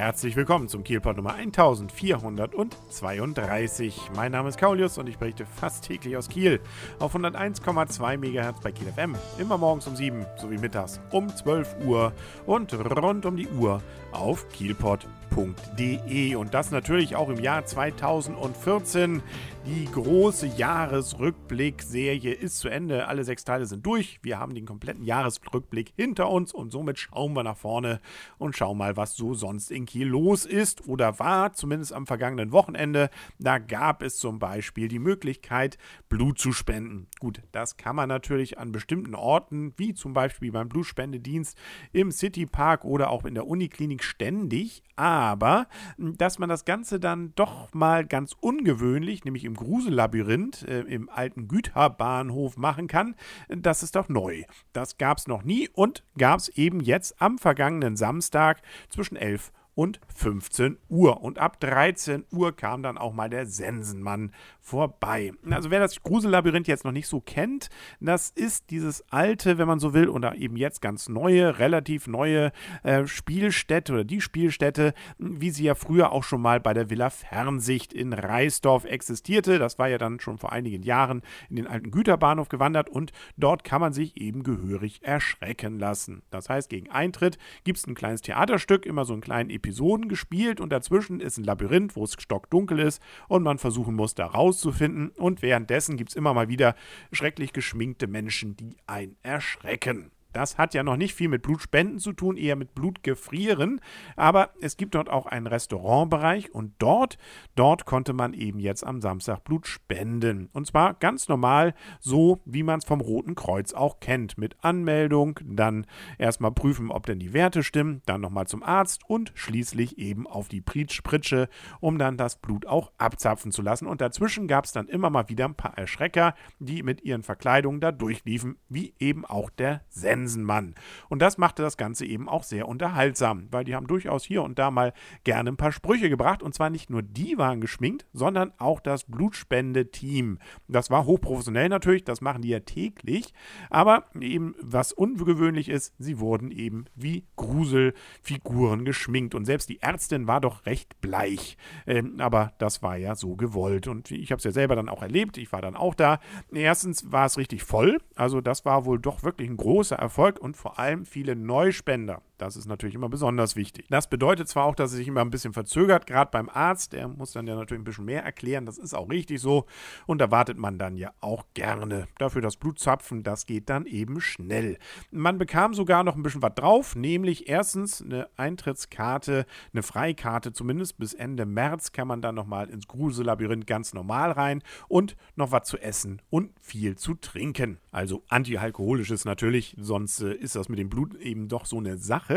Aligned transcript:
Herzlich 0.00 0.34
willkommen 0.34 0.66
zum 0.66 0.82
Kielpot 0.82 1.18
Nummer 1.18 1.34
1432. 1.34 4.00
Mein 4.16 4.32
Name 4.32 4.48
ist 4.48 4.56
Kaulius 4.56 4.96
und 4.96 5.06
ich 5.10 5.18
berichte 5.18 5.44
fast 5.44 5.84
täglich 5.84 6.16
aus 6.16 6.30
Kiel 6.30 6.58
auf 7.00 7.14
101,2 7.14 8.16
MHz 8.16 8.60
bei 8.62 8.72
Kiel 8.72 8.90
FM. 8.90 9.14
Immer 9.38 9.58
morgens 9.58 9.86
um 9.86 9.94
7 9.94 10.24
sowie 10.38 10.56
mittags 10.56 11.00
um 11.10 11.28
12 11.28 11.84
Uhr 11.84 12.14
und 12.46 12.72
rund 12.72 13.26
um 13.26 13.36
die 13.36 13.48
Uhr 13.48 13.82
auf 14.12 14.48
kielpot.de. 14.48 16.34
Und 16.34 16.54
das 16.54 16.70
natürlich 16.70 17.14
auch 17.14 17.28
im 17.28 17.38
Jahr 17.38 17.66
2014. 17.66 19.22
Die 19.66 19.84
große 19.84 20.46
Jahresrückblick-Serie 20.46 22.32
ist 22.32 22.60
zu 22.60 22.70
Ende. 22.70 23.06
Alle 23.06 23.24
sechs 23.24 23.44
Teile 23.44 23.66
sind 23.66 23.84
durch. 23.84 24.18
Wir 24.22 24.38
haben 24.38 24.54
den 24.54 24.64
kompletten 24.64 25.04
Jahresrückblick 25.04 25.92
hinter 25.94 26.30
uns 26.30 26.54
und 26.54 26.70
somit 26.70 26.98
schauen 26.98 27.34
wir 27.34 27.42
nach 27.42 27.58
vorne 27.58 28.00
und 28.38 28.56
schauen 28.56 28.78
mal, 28.78 28.96
was 28.96 29.14
so 29.14 29.34
sonst 29.34 29.70
in 29.70 29.84
Kiel 29.90 30.06
los 30.06 30.46
ist 30.46 30.86
oder 30.86 31.18
war, 31.18 31.52
zumindest 31.52 31.92
am 31.92 32.06
vergangenen 32.06 32.52
Wochenende. 32.52 33.10
Da 33.40 33.58
gab 33.58 34.02
es 34.02 34.18
zum 34.18 34.38
Beispiel 34.38 34.86
die 34.86 35.00
Möglichkeit, 35.00 35.78
Blut 36.08 36.38
zu 36.38 36.52
spenden. 36.52 37.08
Gut, 37.18 37.42
das 37.50 37.76
kann 37.76 37.96
man 37.96 38.08
natürlich 38.08 38.58
an 38.58 38.70
bestimmten 38.70 39.16
Orten, 39.16 39.74
wie 39.76 39.92
zum 39.92 40.12
Beispiel 40.12 40.52
beim 40.52 40.68
Blutspendedienst 40.68 41.58
im 41.92 42.12
Citypark 42.12 42.84
oder 42.84 43.10
auch 43.10 43.24
in 43.24 43.34
der 43.34 43.48
Uniklinik 43.48 44.04
ständig, 44.04 44.84
aber 44.94 45.66
dass 45.98 46.38
man 46.38 46.48
das 46.48 46.64
Ganze 46.64 47.00
dann 47.00 47.32
doch 47.34 47.74
mal 47.74 48.06
ganz 48.06 48.36
ungewöhnlich, 48.38 49.24
nämlich 49.24 49.44
im 49.44 49.54
Grusellabyrinth 49.54 50.62
äh, 50.68 50.82
im 50.82 51.08
alten 51.08 51.48
Güterbahnhof 51.48 52.56
machen 52.56 52.86
kann, 52.86 53.16
das 53.48 53.82
ist 53.82 53.96
doch 53.96 54.08
neu. 54.08 54.44
Das 54.72 54.98
gab 54.98 55.18
es 55.18 55.26
noch 55.26 55.42
nie 55.42 55.68
und 55.72 56.04
gab 56.16 56.38
es 56.38 56.48
eben 56.50 56.78
jetzt 56.78 57.20
am 57.20 57.38
vergangenen 57.38 57.96
Samstag 57.96 58.62
zwischen 58.88 59.16
11 59.16 59.50
und 59.74 60.00
15 60.14 60.78
Uhr. 60.88 61.22
Und 61.22 61.38
ab 61.38 61.60
13 61.60 62.24
Uhr 62.30 62.54
kam 62.54 62.82
dann 62.82 62.98
auch 62.98 63.12
mal 63.12 63.30
der 63.30 63.46
Sensenmann 63.46 64.32
vorbei. 64.60 65.32
Also 65.50 65.70
wer 65.70 65.80
das 65.80 66.02
Grusellabyrinth 66.02 66.68
jetzt 66.68 66.84
noch 66.84 66.92
nicht 66.92 67.08
so 67.08 67.20
kennt, 67.20 67.70
das 68.00 68.30
ist 68.30 68.70
dieses 68.70 69.04
alte, 69.10 69.58
wenn 69.58 69.66
man 69.66 69.80
so 69.80 69.94
will, 69.94 70.08
oder 70.08 70.36
eben 70.36 70.56
jetzt 70.56 70.80
ganz 70.82 71.08
neue, 71.08 71.58
relativ 71.58 72.06
neue 72.06 72.52
äh, 72.82 73.06
Spielstätte 73.06 73.92
oder 73.92 74.04
die 74.04 74.20
Spielstätte, 74.20 74.94
wie 75.18 75.50
sie 75.50 75.64
ja 75.64 75.74
früher 75.74 76.12
auch 76.12 76.24
schon 76.24 76.42
mal 76.42 76.60
bei 76.60 76.74
der 76.74 76.90
Villa 76.90 77.10
Fernsicht 77.10 77.92
in 77.92 78.12
Reisdorf 78.12 78.84
existierte. 78.84 79.58
Das 79.58 79.78
war 79.78 79.88
ja 79.88 79.98
dann 79.98 80.20
schon 80.20 80.38
vor 80.38 80.52
einigen 80.52 80.82
Jahren 80.82 81.22
in 81.48 81.56
den 81.56 81.66
alten 81.66 81.90
Güterbahnhof 81.90 82.48
gewandert 82.48 82.88
und 82.88 83.12
dort 83.36 83.64
kann 83.64 83.80
man 83.80 83.92
sich 83.92 84.16
eben 84.16 84.42
gehörig 84.42 85.02
erschrecken 85.02 85.78
lassen. 85.78 86.22
Das 86.30 86.48
heißt, 86.48 86.68
gegen 86.68 86.90
Eintritt 86.90 87.38
gibt 87.64 87.78
es 87.78 87.86
ein 87.86 87.94
kleines 87.94 88.20
Theaterstück, 88.22 88.86
immer 88.86 89.04
so 89.04 89.12
einen 89.12 89.22
kleinen 89.22 89.50
Episoden 89.70 90.08
gespielt 90.08 90.60
und 90.60 90.70
dazwischen 90.70 91.20
ist 91.20 91.38
ein 91.38 91.44
Labyrinth, 91.44 91.94
wo 91.94 92.02
es 92.02 92.16
stockdunkel 92.18 92.80
ist 92.80 93.00
und 93.28 93.44
man 93.44 93.58
versuchen 93.58 93.94
muss, 93.94 94.16
da 94.16 94.26
rauszufinden. 94.26 95.10
Und 95.10 95.42
währenddessen 95.42 95.96
gibt 95.96 96.10
es 96.10 96.16
immer 96.16 96.34
mal 96.34 96.48
wieder 96.48 96.74
schrecklich 97.12 97.52
geschminkte 97.52 98.08
Menschen, 98.08 98.56
die 98.56 98.76
einen 98.88 99.16
erschrecken. 99.22 100.10
Das 100.32 100.58
hat 100.58 100.74
ja 100.74 100.82
noch 100.82 100.96
nicht 100.96 101.14
viel 101.14 101.28
mit 101.28 101.42
Blutspenden 101.42 101.98
zu 101.98 102.12
tun, 102.12 102.36
eher 102.36 102.56
mit 102.56 102.74
Blutgefrieren. 102.74 103.80
Aber 104.16 104.50
es 104.60 104.76
gibt 104.76 104.94
dort 104.94 105.08
auch 105.08 105.26
einen 105.26 105.46
Restaurantbereich 105.46 106.54
und 106.54 106.74
dort, 106.78 107.18
dort 107.56 107.84
konnte 107.84 108.12
man 108.12 108.32
eben 108.34 108.60
jetzt 108.60 108.86
am 108.86 109.00
Samstag 109.00 109.42
Blut 109.44 109.66
spenden. 109.66 110.48
Und 110.52 110.66
zwar 110.66 110.94
ganz 110.94 111.28
normal, 111.28 111.74
so 111.98 112.40
wie 112.44 112.62
man 112.62 112.78
es 112.78 112.84
vom 112.84 113.00
Roten 113.00 113.34
Kreuz 113.34 113.72
auch 113.72 113.98
kennt. 114.00 114.38
Mit 114.38 114.56
Anmeldung, 114.62 115.40
dann 115.44 115.86
erstmal 116.18 116.52
prüfen, 116.52 116.90
ob 116.90 117.06
denn 117.06 117.18
die 117.18 117.32
Werte 117.32 117.62
stimmen, 117.62 118.02
dann 118.06 118.20
nochmal 118.20 118.46
zum 118.46 118.62
Arzt 118.62 119.02
und 119.08 119.32
schließlich 119.34 119.98
eben 119.98 120.26
auf 120.26 120.48
die 120.48 120.60
Pritsche, 120.60 121.48
um 121.80 121.98
dann 121.98 122.16
das 122.16 122.36
Blut 122.36 122.66
auch 122.66 122.92
abzapfen 122.98 123.50
zu 123.50 123.62
lassen. 123.62 123.86
Und 123.86 124.00
dazwischen 124.00 124.46
gab 124.46 124.64
es 124.64 124.72
dann 124.72 124.86
immer 124.86 125.10
mal 125.10 125.28
wieder 125.28 125.46
ein 125.46 125.54
paar 125.54 125.76
Erschrecker, 125.76 126.34
die 126.58 126.82
mit 126.82 127.02
ihren 127.02 127.22
Verkleidungen 127.22 127.80
da 127.80 127.90
durchliefen, 127.90 128.58
wie 128.68 128.94
eben 129.00 129.24
auch 129.24 129.50
der 129.50 129.82
Sender. 129.88 130.19
Sensenmann. 130.20 130.74
Und 131.08 131.22
das 131.22 131.38
machte 131.38 131.62
das 131.62 131.76
Ganze 131.76 132.04
eben 132.04 132.28
auch 132.28 132.42
sehr 132.42 132.68
unterhaltsam, 132.68 133.48
weil 133.50 133.64
die 133.64 133.74
haben 133.74 133.86
durchaus 133.86 134.24
hier 134.24 134.42
und 134.42 134.58
da 134.58 134.70
mal 134.70 134.92
gerne 135.24 135.50
ein 135.50 135.56
paar 135.56 135.72
Sprüche 135.72 136.10
gebracht. 136.10 136.42
Und 136.42 136.54
zwar 136.54 136.70
nicht 136.70 136.90
nur 136.90 137.02
die 137.02 137.38
waren 137.38 137.60
geschminkt, 137.60 138.06
sondern 138.12 138.52
auch 138.58 138.80
das 138.80 139.04
Blutspendeteam. 139.04 140.38
Das 140.68 140.90
war 140.90 141.06
hochprofessionell 141.06 141.68
natürlich, 141.68 142.04
das 142.04 142.20
machen 142.20 142.42
die 142.42 142.48
ja 142.48 142.60
täglich. 142.60 143.32
Aber 143.70 144.04
eben, 144.18 144.54
was 144.60 144.92
ungewöhnlich 144.92 145.68
ist, 145.68 145.94
sie 145.98 146.18
wurden 146.18 146.50
eben 146.50 146.84
wie 146.94 147.24
Gruselfiguren 147.36 148.84
geschminkt. 148.84 149.34
Und 149.34 149.44
selbst 149.44 149.68
die 149.68 149.80
Ärztin 149.80 150.26
war 150.26 150.40
doch 150.40 150.66
recht 150.66 151.00
bleich. 151.00 151.56
Ähm, 151.86 152.16
aber 152.18 152.52
das 152.58 152.82
war 152.82 152.96
ja 152.96 153.14
so 153.14 153.36
gewollt. 153.36 153.88
Und 153.88 154.10
ich 154.10 154.32
habe 154.32 154.38
es 154.38 154.44
ja 154.44 154.52
selber 154.52 154.76
dann 154.76 154.88
auch 154.88 155.02
erlebt. 155.02 155.38
Ich 155.38 155.52
war 155.52 155.62
dann 155.62 155.76
auch 155.76 155.94
da. 155.94 156.20
Erstens 156.52 157.10
war 157.10 157.26
es 157.26 157.38
richtig 157.38 157.62
voll. 157.62 157.98
Also 158.16 158.40
das 158.40 158.64
war 158.64 158.84
wohl 158.84 158.98
doch 158.98 159.22
wirklich 159.22 159.48
ein 159.48 159.56
großer 159.56 159.96
Erfolg. 159.96 160.09
Erfolg 160.10 160.40
und 160.40 160.56
vor 160.56 160.80
allem 160.80 161.06
viele 161.06 161.36
Neuspender. 161.36 162.20
Das 162.40 162.56
ist 162.56 162.66
natürlich 162.66 162.94
immer 162.94 163.10
besonders 163.10 163.54
wichtig. 163.54 163.86
Das 163.90 164.08
bedeutet 164.08 164.48
zwar 164.48 164.64
auch, 164.64 164.74
dass 164.74 164.92
es 164.92 164.96
sich 164.96 165.08
immer 165.08 165.20
ein 165.20 165.30
bisschen 165.30 165.52
verzögert, 165.52 166.06
gerade 166.06 166.30
beim 166.30 166.48
Arzt. 166.48 166.94
Der 166.94 167.06
muss 167.06 167.32
dann 167.32 167.46
ja 167.46 167.54
natürlich 167.54 167.82
ein 167.82 167.84
bisschen 167.84 168.06
mehr 168.06 168.24
erklären. 168.24 168.64
Das 168.64 168.78
ist 168.78 168.94
auch 168.94 169.10
richtig 169.10 169.40
so. 169.42 169.66
Und 170.06 170.22
da 170.22 170.30
wartet 170.30 170.56
man 170.56 170.78
dann 170.78 170.96
ja 170.96 171.12
auch 171.20 171.44
gerne. 171.52 172.08
Dafür 172.16 172.40
das 172.40 172.56
Blutzapfen, 172.56 173.24
das 173.24 173.44
geht 173.44 173.68
dann 173.68 173.84
eben 173.84 174.22
schnell. 174.22 174.78
Man 175.10 175.36
bekam 175.36 175.74
sogar 175.74 176.02
noch 176.02 176.16
ein 176.16 176.22
bisschen 176.22 176.40
was 176.40 176.54
drauf, 176.54 176.96
nämlich 176.96 177.46
erstens 177.46 178.00
eine 178.00 178.30
Eintrittskarte, 178.38 179.44
eine 179.74 179.82
Freikarte 179.82 180.54
zumindest. 180.54 180.96
Bis 180.96 181.12
Ende 181.12 181.44
März 181.44 181.92
kann 181.92 182.08
man 182.08 182.22
dann 182.22 182.36
nochmal 182.36 182.70
ins 182.70 182.88
Gruselabyrinth 182.88 183.66
ganz 183.66 183.92
normal 183.92 184.32
rein 184.32 184.62
und 184.88 185.14
noch 185.36 185.52
was 185.52 185.68
zu 185.68 185.76
essen 185.76 186.22
und 186.30 186.58
viel 186.58 186.96
zu 186.96 187.12
trinken. 187.16 187.80
Also 187.92 188.22
antialkoholisches 188.28 189.26
natürlich, 189.26 189.76
sonst 189.78 190.22
äh, 190.22 190.32
ist 190.32 190.56
das 190.56 190.70
mit 190.70 190.78
dem 190.78 190.88
Blut 190.88 191.16
eben 191.16 191.48
doch 191.48 191.66
so 191.66 191.76
eine 191.76 191.98
Sache. 191.98 192.29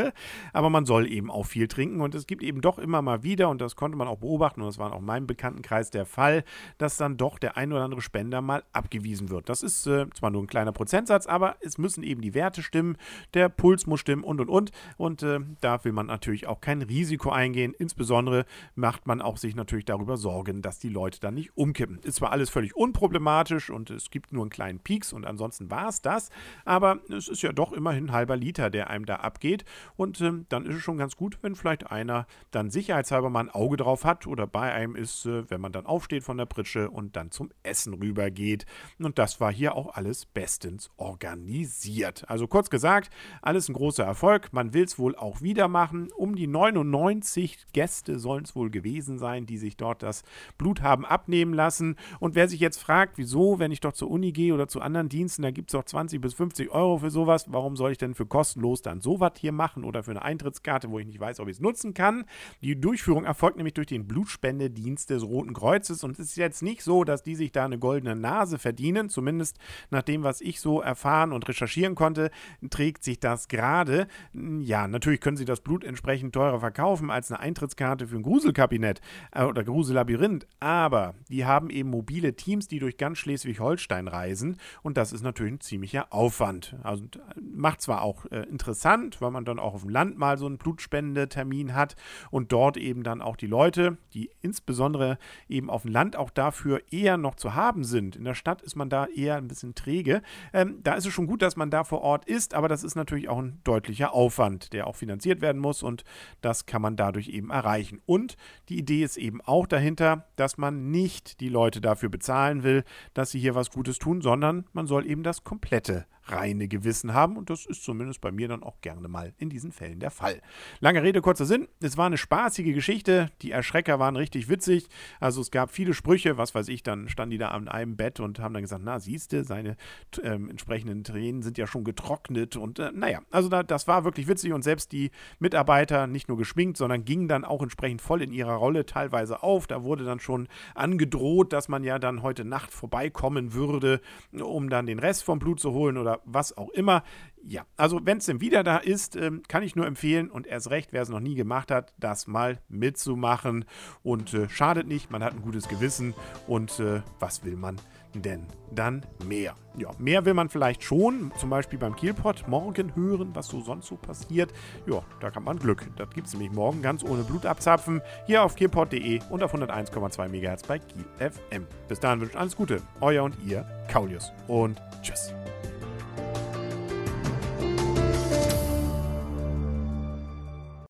Aber 0.53 0.69
man 0.69 0.85
soll 0.85 1.07
eben 1.11 1.29
auch 1.31 1.45
viel 1.45 1.67
trinken 1.67 2.01
und 2.01 2.15
es 2.15 2.27
gibt 2.27 2.43
eben 2.43 2.61
doch 2.61 2.79
immer 2.79 3.01
mal 3.01 3.23
wieder, 3.23 3.49
und 3.49 3.61
das 3.61 3.75
konnte 3.75 3.97
man 3.97 4.07
auch 4.07 4.17
beobachten, 4.17 4.61
und 4.61 4.67
das 4.67 4.77
war 4.77 4.93
auch 4.93 4.99
in 4.99 5.05
meinem 5.05 5.27
Bekanntenkreis 5.27 5.89
der 5.89 6.05
Fall, 6.05 6.43
dass 6.77 6.97
dann 6.97 7.17
doch 7.17 7.39
der 7.39 7.57
ein 7.57 7.71
oder 7.71 7.83
andere 7.83 8.01
Spender 8.01 8.41
mal 8.41 8.63
abgewiesen 8.71 9.29
wird. 9.29 9.49
Das 9.49 9.63
ist 9.63 9.87
äh, 9.87 10.07
zwar 10.13 10.29
nur 10.29 10.43
ein 10.43 10.47
kleiner 10.47 10.71
Prozentsatz, 10.71 11.27
aber 11.27 11.55
es 11.61 11.77
müssen 11.77 12.03
eben 12.03 12.21
die 12.21 12.33
Werte 12.33 12.63
stimmen, 12.63 12.97
der 13.33 13.49
Puls 13.49 13.87
muss 13.87 13.99
stimmen 13.99 14.23
und 14.23 14.39
und 14.39 14.49
und. 14.49 14.71
Und 14.97 15.23
äh, 15.23 15.39
da 15.61 15.83
will 15.83 15.91
man 15.91 16.07
natürlich 16.07 16.47
auch 16.47 16.61
kein 16.61 16.81
Risiko 16.81 17.29
eingehen. 17.31 17.73
Insbesondere 17.77 18.45
macht 18.75 19.07
man 19.07 19.21
auch 19.21 19.37
sich 19.37 19.55
natürlich 19.55 19.85
darüber 19.85 20.17
Sorgen, 20.17 20.61
dass 20.61 20.79
die 20.79 20.89
Leute 20.89 21.19
dann 21.19 21.35
nicht 21.35 21.55
umkippen. 21.57 21.99
Ist 22.03 22.15
zwar 22.15 22.31
alles 22.31 22.49
völlig 22.49 22.75
unproblematisch 22.75 23.69
und 23.69 23.89
es 23.89 24.09
gibt 24.09 24.33
nur 24.33 24.43
einen 24.43 24.49
kleinen 24.49 24.79
Peaks 24.79 25.13
und 25.13 25.25
ansonsten 25.25 25.69
war 25.69 25.89
es 25.89 26.01
das, 26.01 26.29
aber 26.65 26.99
es 27.09 27.27
ist 27.27 27.41
ja 27.41 27.51
doch 27.51 27.71
immerhin 27.71 28.05
ein 28.05 28.11
halber 28.11 28.35
Liter, 28.35 28.69
der 28.69 28.89
einem 28.89 29.05
da 29.05 29.17
abgeht. 29.17 29.65
Und 29.95 30.21
ähm, 30.21 30.45
dann 30.49 30.65
ist 30.65 30.75
es 30.75 30.81
schon 30.81 30.97
ganz 30.97 31.15
gut, 31.15 31.37
wenn 31.41 31.55
vielleicht 31.55 31.91
einer 31.91 32.25
dann 32.51 32.69
sicherheitshalber 32.69 33.29
mal 33.29 33.41
ein 33.41 33.49
Auge 33.49 33.77
drauf 33.77 34.05
hat 34.05 34.27
oder 34.27 34.47
bei 34.47 34.71
einem 34.71 34.95
ist, 34.95 35.25
äh, 35.25 35.49
wenn 35.49 35.61
man 35.61 35.71
dann 35.71 35.85
aufsteht 35.85 36.23
von 36.23 36.37
der 36.37 36.45
Pritsche 36.45 36.89
und 36.89 37.15
dann 37.15 37.31
zum 37.31 37.51
Essen 37.63 37.93
rübergeht. 37.93 38.65
Und 38.99 39.19
das 39.19 39.39
war 39.39 39.51
hier 39.51 39.75
auch 39.75 39.95
alles 39.95 40.25
bestens 40.25 40.91
organisiert. 40.97 42.29
Also 42.29 42.47
kurz 42.47 42.69
gesagt, 42.69 43.09
alles 43.41 43.69
ein 43.69 43.73
großer 43.73 44.03
Erfolg. 44.03 44.53
Man 44.53 44.73
will 44.73 44.83
es 44.83 44.99
wohl 44.99 45.15
auch 45.15 45.41
wieder 45.41 45.67
machen. 45.67 46.11
Um 46.15 46.35
die 46.35 46.47
99 46.47 47.57
Gäste 47.73 48.19
sollen 48.19 48.43
es 48.43 48.55
wohl 48.55 48.69
gewesen 48.69 49.17
sein, 49.17 49.45
die 49.45 49.57
sich 49.57 49.77
dort 49.77 50.03
das 50.03 50.23
Blut 50.57 50.81
haben 50.81 51.05
abnehmen 51.05 51.53
lassen. 51.53 51.95
Und 52.19 52.35
wer 52.35 52.47
sich 52.47 52.59
jetzt 52.59 52.77
fragt, 52.77 53.17
wieso, 53.17 53.59
wenn 53.59 53.71
ich 53.71 53.79
doch 53.79 53.93
zur 53.93 54.11
Uni 54.11 54.31
gehe 54.31 54.53
oder 54.53 54.67
zu 54.67 54.81
anderen 54.81 55.09
Diensten, 55.09 55.41
da 55.41 55.51
gibt 55.51 55.69
es 55.69 55.73
doch 55.73 55.85
20 55.85 56.21
bis 56.21 56.33
50 56.33 56.69
Euro 56.71 56.99
für 56.99 57.09
sowas, 57.09 57.45
warum 57.49 57.75
soll 57.75 57.91
ich 57.91 57.97
denn 57.97 58.13
für 58.13 58.25
kostenlos 58.25 58.81
dann 58.81 59.01
sowas 59.01 59.33
hier 59.37 59.51
machen 59.51 59.72
oder 59.77 60.03
für 60.03 60.11
eine 60.11 60.21
Eintrittskarte, 60.21 60.91
wo 60.91 60.99
ich 60.99 61.07
nicht 61.07 61.19
weiß, 61.19 61.39
ob 61.39 61.47
ich 61.47 61.55
es 61.55 61.61
nutzen 61.61 61.93
kann? 61.93 62.25
Die 62.61 62.79
Durchführung 62.79 63.25
erfolgt 63.25 63.57
nämlich 63.57 63.73
durch 63.73 63.87
den 63.87 64.07
Blutspendedienst 64.07 65.09
des 65.09 65.23
Roten 65.23 65.53
Kreuzes 65.53 66.03
und 66.03 66.19
es 66.19 66.19
ist 66.19 66.35
jetzt 66.35 66.61
nicht 66.61 66.83
so, 66.83 67.03
dass 67.03 67.23
die 67.23 67.35
sich 67.35 67.51
da 67.51 67.65
eine 67.65 67.79
goldene 67.79 68.15
Nase 68.15 68.59
verdienen, 68.59 69.09
zumindest 69.09 69.57
nach 69.89 70.03
dem, 70.03 70.23
was 70.23 70.41
ich 70.41 70.59
so 70.59 70.81
erfahren 70.81 71.31
und 71.31 71.47
recherchieren 71.47 71.95
konnte, 71.95 72.29
trägt 72.69 73.03
sich 73.03 73.19
das 73.19 73.47
gerade. 73.47 74.07
Ja, 74.33 74.87
natürlich 74.87 75.21
können 75.21 75.37
sie 75.37 75.45
das 75.45 75.61
Blut 75.61 75.83
entsprechend 75.83 76.35
teurer 76.35 76.59
verkaufen 76.59 77.09
als 77.09 77.31
eine 77.31 77.39
Eintrittskarte 77.39 78.07
für 78.07 78.17
ein 78.17 78.23
Gruselkabinett 78.23 79.01
äh, 79.31 79.43
oder 79.43 79.63
Grusellabyrinth, 79.63 80.45
aber 80.59 81.15
die 81.29 81.45
haben 81.45 81.69
eben 81.69 81.89
mobile 81.89 82.35
Teams, 82.35 82.67
die 82.67 82.79
durch 82.79 82.97
ganz 82.97 83.17
Schleswig-Holstein 83.19 84.07
reisen 84.07 84.57
und 84.81 84.97
das 84.97 85.13
ist 85.13 85.23
natürlich 85.23 85.53
ein 85.53 85.61
ziemlicher 85.61 86.11
Aufwand. 86.11 86.75
Also 86.83 87.05
macht 87.41 87.81
zwar 87.81 88.01
auch 88.01 88.25
äh, 88.31 88.43
interessant, 88.49 89.21
weil 89.21 89.31
man 89.31 89.45
dann 89.45 89.52
auch 89.59 89.73
auf 89.73 89.81
dem 89.81 89.89
Land 89.89 90.17
mal 90.17 90.37
so 90.37 90.45
einen 90.45 90.57
Blutspendetermin 90.57 91.73
hat 91.73 91.95
und 92.31 92.51
dort 92.51 92.77
eben 92.77 93.03
dann 93.03 93.21
auch 93.21 93.35
die 93.35 93.47
Leute, 93.47 93.97
die 94.13 94.29
insbesondere 94.41 95.17
eben 95.47 95.69
auf 95.69 95.83
dem 95.83 95.91
Land 95.91 96.15
auch 96.15 96.29
dafür 96.29 96.81
eher 96.91 97.17
noch 97.17 97.35
zu 97.35 97.55
haben 97.55 97.83
sind. 97.83 98.15
In 98.15 98.23
der 98.23 98.35
Stadt 98.35 98.61
ist 98.61 98.75
man 98.75 98.89
da 98.89 99.05
eher 99.05 99.37
ein 99.37 99.47
bisschen 99.47 99.75
träge. 99.75 100.21
Ähm, 100.53 100.79
da 100.83 100.95
ist 100.95 101.05
es 101.05 101.13
schon 101.13 101.27
gut, 101.27 101.41
dass 101.41 101.55
man 101.55 101.69
da 101.69 101.83
vor 101.83 102.01
Ort 102.01 102.25
ist, 102.25 102.53
aber 102.53 102.67
das 102.67 102.83
ist 102.83 102.95
natürlich 102.95 103.29
auch 103.29 103.39
ein 103.39 103.59
deutlicher 103.63 104.13
Aufwand, 104.13 104.73
der 104.73 104.87
auch 104.87 104.95
finanziert 104.95 105.41
werden 105.41 105.61
muss 105.61 105.83
und 105.83 106.03
das 106.41 106.65
kann 106.65 106.81
man 106.81 106.95
dadurch 106.95 107.29
eben 107.29 107.49
erreichen. 107.49 108.01
Und 108.05 108.35
die 108.69 108.77
Idee 108.77 109.03
ist 109.03 109.17
eben 109.17 109.41
auch 109.41 109.67
dahinter, 109.67 110.27
dass 110.35 110.57
man 110.57 110.91
nicht 110.91 111.39
die 111.39 111.49
Leute 111.49 111.81
dafür 111.81 112.09
bezahlen 112.09 112.63
will, 112.63 112.83
dass 113.13 113.31
sie 113.31 113.39
hier 113.39 113.55
was 113.55 113.71
Gutes 113.71 113.99
tun, 113.99 114.21
sondern 114.21 114.65
man 114.73 114.87
soll 114.87 115.05
eben 115.05 115.23
das 115.23 115.43
komplette 115.43 116.05
reine 116.25 116.67
Gewissen 116.67 117.13
haben 117.13 117.37
und 117.37 117.49
das 117.49 117.65
ist 117.65 117.83
zumindest 117.83 118.21
bei 118.21 118.31
mir 118.31 118.47
dann 118.47 118.63
auch 118.63 118.81
gerne 118.81 119.07
mal 119.07 119.33
in 119.37 119.49
diesen 119.49 119.71
Fällen 119.71 119.99
der 119.99 120.11
Fall. 120.11 120.41
Lange 120.79 121.03
Rede, 121.03 121.21
kurzer 121.21 121.45
Sinn. 121.45 121.67
Es 121.81 121.97
war 121.97 122.05
eine 122.05 122.17
spaßige 122.17 122.73
Geschichte. 122.73 123.31
Die 123.41 123.51
Erschrecker 123.51 123.99
waren 123.99 124.15
richtig 124.15 124.49
witzig. 124.49 124.87
Also 125.19 125.41
es 125.41 125.51
gab 125.51 125.71
viele 125.71 125.93
Sprüche, 125.93 126.37
was 126.37 126.55
weiß 126.55 126.67
ich, 126.69 126.83
dann 126.83 127.09
standen 127.09 127.31
die 127.31 127.37
da 127.37 127.49
an 127.49 127.67
einem 127.67 127.95
Bett 127.95 128.19
und 128.19 128.39
haben 128.39 128.53
dann 128.53 128.63
gesagt, 128.63 128.83
na 128.85 128.99
siehste, 128.99 129.43
seine 129.43 129.75
ähm, 130.23 130.49
entsprechenden 130.49 131.03
Tränen 131.03 131.41
sind 131.41 131.57
ja 131.57 131.67
schon 131.67 131.83
getrocknet 131.83 132.55
und 132.55 132.79
äh, 132.79 132.91
naja, 132.93 133.21
also 133.31 133.49
da, 133.49 133.63
das 133.63 133.87
war 133.87 134.03
wirklich 134.03 134.27
witzig 134.27 134.53
und 134.53 134.63
selbst 134.63 134.91
die 134.91 135.11
Mitarbeiter 135.39 136.07
nicht 136.07 136.27
nur 136.27 136.37
geschminkt, 136.37 136.77
sondern 136.77 137.05
gingen 137.05 137.27
dann 137.27 137.45
auch 137.45 137.61
entsprechend 137.61 138.01
voll 138.01 138.21
in 138.21 138.31
ihrer 138.31 138.53
Rolle 138.53 138.85
teilweise 138.85 139.43
auf. 139.43 139.67
Da 139.67 139.83
wurde 139.83 140.05
dann 140.05 140.19
schon 140.19 140.47
angedroht, 140.75 141.53
dass 141.53 141.67
man 141.67 141.83
ja 141.83 141.99
dann 141.99 142.21
heute 142.21 142.45
Nacht 142.45 142.71
vorbeikommen 142.71 143.53
würde, 143.53 144.01
um 144.31 144.69
dann 144.69 144.85
den 144.85 144.99
Rest 144.99 145.23
vom 145.23 145.39
Blut 145.39 145.59
zu 145.59 145.71
holen 145.71 145.97
oder 145.97 146.12
oder 146.13 146.21
was 146.25 146.57
auch 146.57 146.69
immer. 146.69 147.03
Ja, 147.45 147.65
also 147.75 147.99
wenn 148.03 148.19
es 148.19 148.25
denn 148.25 148.39
wieder 148.39 148.63
da 148.63 148.77
ist, 148.77 149.15
ähm, 149.17 149.43
kann 149.47 149.63
ich 149.63 149.75
nur 149.75 149.85
empfehlen 149.85 150.29
und 150.29 150.47
erst 150.47 150.69
recht, 150.69 150.93
wer 150.93 151.01
es 151.01 151.09
noch 151.09 151.19
nie 151.19 151.35
gemacht 151.35 151.71
hat, 151.71 151.93
das 151.99 152.25
mal 152.25 152.59
mitzumachen. 152.69 153.65
Und 154.01 154.33
äh, 154.33 154.47
schadet 154.47 154.87
nicht, 154.87 155.11
man 155.11 155.23
hat 155.23 155.33
ein 155.33 155.41
gutes 155.41 155.67
Gewissen 155.67 156.13
und 156.47 156.79
äh, 156.79 157.01
was 157.19 157.43
will 157.43 157.57
man 157.57 157.77
denn 158.15 158.45
dann 158.71 159.05
mehr? 159.25 159.55
Ja, 159.75 159.89
mehr 159.97 160.23
will 160.23 160.35
man 160.35 160.47
vielleicht 160.47 160.83
schon, 160.83 161.33
zum 161.37 161.49
Beispiel 161.49 161.79
beim 161.79 161.95
Kielpot 161.95 162.47
morgen 162.47 162.95
hören, 162.95 163.31
was 163.33 163.47
so 163.47 163.59
sonst 163.59 163.87
so 163.87 163.95
passiert. 163.95 164.53
Ja, 164.85 165.03
da 165.19 165.29
kann 165.29 165.43
man 165.43 165.59
Glück. 165.59 165.85
Das 165.97 166.09
gibt 166.11 166.27
es 166.27 166.33
nämlich 166.33 166.51
morgen 166.51 166.81
ganz 166.81 167.03
ohne 167.03 167.23
Blut 167.23 167.45
abzapfen. 167.45 168.01
Hier 168.25 168.43
auf 168.43 168.55
kielpot.de 168.55 169.19
und 169.29 169.43
auf 169.43 169.53
101,2 169.53 170.29
MHz 170.29 170.63
bei 170.63 170.79
Kiel 170.79 171.05
FM. 171.17 171.67
Bis 171.89 171.99
dahin 171.99 172.21
wünscht 172.21 172.37
alles 172.37 172.55
Gute. 172.55 172.81
Euer 173.01 173.23
und 173.23 173.35
ihr, 173.45 173.65
Kaulius. 173.91 174.31
Und 174.47 174.81
tschüss. 175.01 175.33